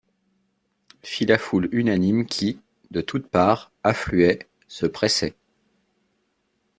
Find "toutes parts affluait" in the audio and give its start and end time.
3.01-4.47